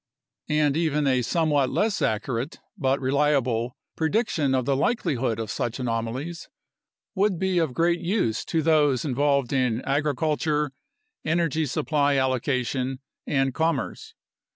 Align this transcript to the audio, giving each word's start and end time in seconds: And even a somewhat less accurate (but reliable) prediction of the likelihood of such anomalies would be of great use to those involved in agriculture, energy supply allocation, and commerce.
And 0.49 0.75
even 0.75 1.05
a 1.05 1.21
somewhat 1.21 1.69
less 1.69 2.01
accurate 2.01 2.59
(but 2.75 2.99
reliable) 2.99 3.75
prediction 3.95 4.55
of 4.55 4.65
the 4.65 4.75
likelihood 4.75 5.37
of 5.37 5.51
such 5.51 5.79
anomalies 5.79 6.49
would 7.13 7.37
be 7.37 7.59
of 7.59 7.75
great 7.75 7.99
use 7.99 8.43
to 8.45 8.63
those 8.63 9.05
involved 9.05 9.53
in 9.53 9.79
agriculture, 9.85 10.71
energy 11.23 11.67
supply 11.67 12.15
allocation, 12.17 12.99
and 13.27 13.53
commerce. 13.53 14.15